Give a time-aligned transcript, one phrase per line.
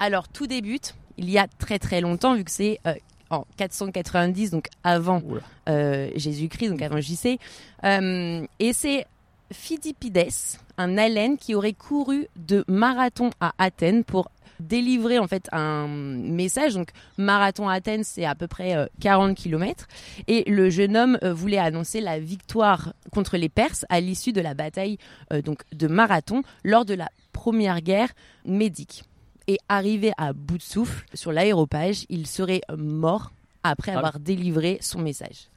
[0.00, 2.94] Alors tout débute il y a très très longtemps, vu que c'est euh,
[3.28, 5.22] en 490, donc avant
[5.68, 7.38] euh, Jésus-Christ, donc avant JC.
[7.84, 9.06] Euh, et c'est
[9.52, 10.30] Phidippides,
[10.78, 16.74] un Hellène qui aurait couru de Marathon à Athènes pour délivrer en fait un message.
[16.74, 19.86] Donc Marathon à Athènes, c'est à peu près euh, 40 km.
[20.28, 24.40] Et le jeune homme euh, voulait annoncer la victoire contre les Perses à l'issue de
[24.40, 24.98] la bataille
[25.32, 28.10] euh, donc de Marathon lors de la première guerre
[28.44, 29.04] médique.
[29.50, 33.32] Et arrivé à bout de souffle sur l'aéropage, il serait mort
[33.64, 35.48] après Ah avoir délivré son message.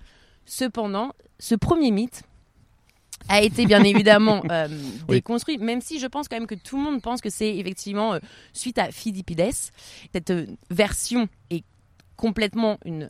[0.47, 2.23] Cependant, ce premier mythe
[3.29, 4.67] a été bien évidemment euh,
[5.07, 5.17] Oui.
[5.17, 8.15] déconstruit, même si je pense quand même que tout le monde pense que c'est effectivement
[8.15, 8.19] euh,
[8.51, 9.53] suite à Phidippides.
[10.11, 11.63] Cette euh, version est
[12.17, 13.07] complètement une,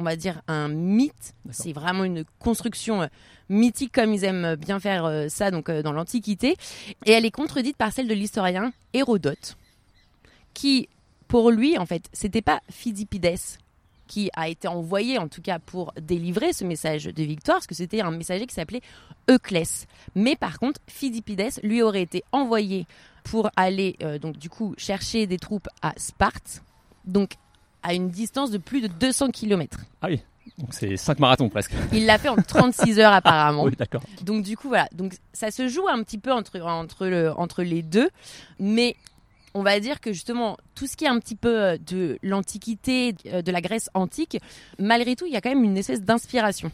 [0.00, 1.34] on va dire, un mythe.
[1.50, 3.06] C'est vraiment une construction euh,
[3.48, 6.56] mythique comme ils aiment bien faire euh, ça donc euh, dans l'Antiquité.
[7.04, 9.56] Et elle est contredite par celle de l'historien Hérodote,
[10.60, 10.90] qui,
[11.26, 13.38] pour lui, en fait, c'était pas Phidippides
[14.06, 17.74] qui a été envoyé, en tout cas, pour délivrer ce message de victoire, parce que
[17.74, 18.82] c'était un messager qui s'appelait
[19.30, 19.86] Euclès.
[20.14, 22.86] Mais par contre, Phidippides lui aurait été envoyé
[23.24, 26.62] pour aller, euh, donc, du coup, chercher des troupes à Sparte,
[27.06, 27.36] donc
[27.82, 29.78] à une distance de plus de 200 km.
[30.02, 30.20] Ah oui,
[30.58, 31.72] donc c'est 5 marathons presque.
[31.94, 33.62] Il l'a fait en 36 heures, apparemment.
[33.64, 34.02] Oui, d'accord.
[34.22, 37.62] Donc du coup voilà, donc ça se joue un petit peu entre entre le entre
[37.62, 38.10] les deux,
[38.58, 38.96] mais
[39.54, 43.14] on va dire que justement tout ce qui est un petit peu euh, de l'antiquité,
[43.26, 44.38] euh, de la Grèce antique,
[44.78, 46.70] malgré tout, il y a quand même une espèce d'inspiration.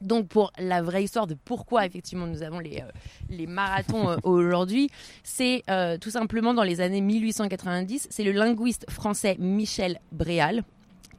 [0.00, 2.90] Donc pour la vraie histoire de pourquoi effectivement nous avons les, euh,
[3.28, 4.90] les marathons euh, aujourd'hui,
[5.22, 10.62] c'est euh, tout simplement dans les années 1890, c'est le linguiste français Michel Bréal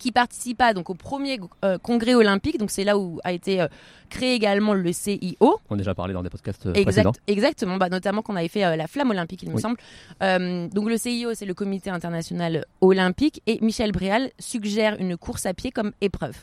[0.01, 3.67] qui participa donc au premier euh, congrès olympique, donc c'est là où a été euh,
[4.09, 5.59] créé également le CIO.
[5.69, 7.11] On a déjà parlé dans des podcasts euh, Exact- précédents.
[7.27, 9.77] exactement, bah, notamment qu'on avait fait la flamme olympique, il me semble.
[10.19, 15.53] Donc le CIO, c'est le Comité international olympique, et Michel Bréal suggère une course à
[15.53, 16.35] pied comme épreuve.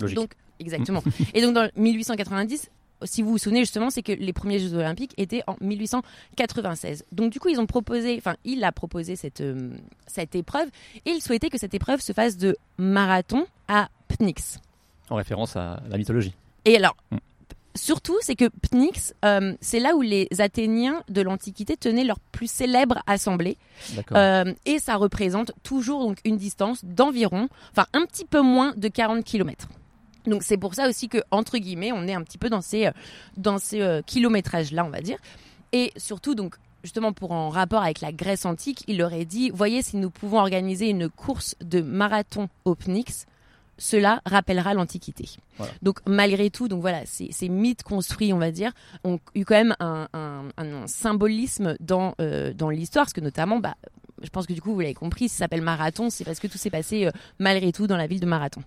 [0.00, 0.16] Logique.
[0.16, 1.02] Donc exactement.
[1.34, 2.70] et donc dans 1890,
[3.04, 7.04] si vous vous souvenez justement, c'est que les premiers Jeux olympiques étaient en 1896.
[7.12, 9.70] Donc du coup, ils ont proposé, enfin, il a proposé cette euh,
[10.06, 10.68] cette épreuve,
[11.06, 14.58] et il souhaitait que cette épreuve se fasse de marathon à Pnyx.
[15.10, 16.34] En référence à la mythologie.
[16.64, 17.16] Et alors, Mm.
[17.74, 22.50] surtout, c'est que Pnyx, euh, c'est là où les Athéniens de l'Antiquité tenaient leur plus
[22.50, 23.56] célèbre assemblée.
[24.12, 28.88] Euh, et ça représente toujours donc une distance d'environ, enfin un petit peu moins de
[28.88, 29.68] 40 km.
[30.26, 32.86] Donc c'est pour ça aussi que entre guillemets, on est un petit peu dans ces
[32.86, 32.92] euh,
[33.36, 35.18] dans ces euh, kilométrages là, on va dire.
[35.72, 39.82] Et surtout donc justement pour en rapport avec la Grèce antique, il aurait dit voyez
[39.82, 43.26] si nous pouvons organiser une course de marathon au Pnyx,
[43.78, 45.28] cela rappellera l'Antiquité.
[45.58, 45.72] Voilà.
[45.82, 48.72] Donc malgré tout, donc voilà, ces, ces mythes construits, on va dire,
[49.02, 53.58] ont eu quand même un, un- un symbolisme dans euh, dans l'histoire, parce que notamment,
[53.58, 53.74] bah,
[54.22, 56.58] je pense que du coup vous l'avez compris, ça s'appelle Marathon, c'est parce que tout
[56.58, 58.62] s'est passé euh, malgré tout dans la ville de Marathon.